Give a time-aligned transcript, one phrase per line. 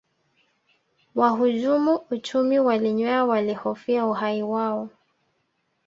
[1.15, 4.89] wahujumu uchumi walinywea walihofia uhai wao